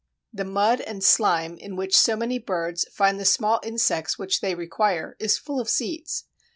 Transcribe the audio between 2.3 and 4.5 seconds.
birds find the small insects which